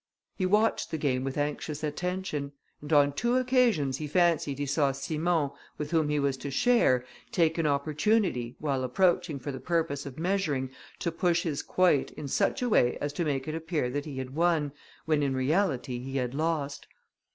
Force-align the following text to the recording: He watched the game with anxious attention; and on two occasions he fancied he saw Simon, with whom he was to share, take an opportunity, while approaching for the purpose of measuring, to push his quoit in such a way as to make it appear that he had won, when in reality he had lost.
He 0.35 0.47
watched 0.47 0.89
the 0.89 0.97
game 0.97 1.23
with 1.23 1.37
anxious 1.37 1.83
attention; 1.83 2.53
and 2.81 2.91
on 2.91 3.13
two 3.13 3.35
occasions 3.37 3.97
he 3.97 4.07
fancied 4.07 4.57
he 4.57 4.65
saw 4.65 4.91
Simon, 4.93 5.51
with 5.77 5.91
whom 5.91 6.09
he 6.09 6.17
was 6.19 6.37
to 6.37 6.49
share, 6.49 7.05
take 7.31 7.59
an 7.59 7.67
opportunity, 7.67 8.55
while 8.57 8.83
approaching 8.83 9.37
for 9.37 9.51
the 9.51 9.59
purpose 9.59 10.07
of 10.07 10.17
measuring, 10.17 10.71
to 10.97 11.11
push 11.11 11.43
his 11.43 11.61
quoit 11.61 12.09
in 12.13 12.27
such 12.27 12.63
a 12.63 12.69
way 12.69 12.97
as 12.99 13.13
to 13.13 13.23
make 13.23 13.47
it 13.47 13.53
appear 13.53 13.91
that 13.91 14.05
he 14.05 14.17
had 14.17 14.33
won, 14.33 14.71
when 15.05 15.21
in 15.21 15.35
reality 15.35 15.99
he 15.99 16.17
had 16.17 16.33
lost. 16.33 16.87